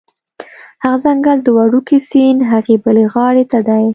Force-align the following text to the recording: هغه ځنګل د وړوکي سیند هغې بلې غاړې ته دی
هغه 0.83 0.97
ځنګل 1.05 1.37
د 1.43 1.47
وړوکي 1.57 1.97
سیند 2.09 2.39
هغې 2.51 2.75
بلې 2.83 3.05
غاړې 3.13 3.43
ته 3.51 3.59
دی 3.69 3.85